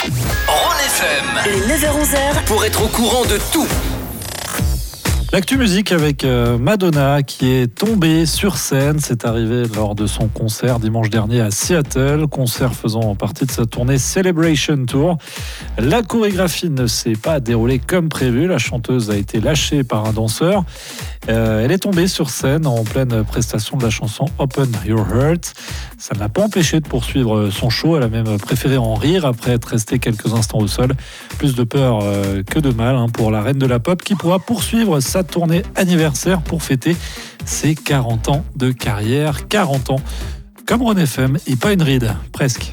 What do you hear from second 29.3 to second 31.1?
être restée quelques instants au sol.